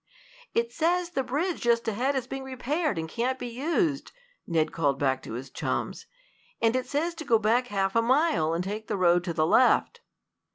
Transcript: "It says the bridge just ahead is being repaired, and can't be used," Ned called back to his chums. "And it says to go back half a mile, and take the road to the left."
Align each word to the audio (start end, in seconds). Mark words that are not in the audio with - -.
"It 0.55 0.71
says 0.73 1.11
the 1.11 1.21
bridge 1.21 1.61
just 1.61 1.87
ahead 1.87 2.15
is 2.15 2.25
being 2.25 2.43
repaired, 2.43 2.97
and 2.97 3.07
can't 3.07 3.37
be 3.37 3.45
used," 3.45 4.11
Ned 4.47 4.71
called 4.71 4.97
back 4.97 5.21
to 5.21 5.33
his 5.33 5.51
chums. 5.51 6.07
"And 6.59 6.75
it 6.75 6.87
says 6.87 7.13
to 7.13 7.23
go 7.23 7.37
back 7.37 7.67
half 7.67 7.95
a 7.95 8.01
mile, 8.01 8.51
and 8.51 8.63
take 8.63 8.87
the 8.87 8.97
road 8.97 9.23
to 9.25 9.31
the 9.33 9.45
left." 9.45 10.01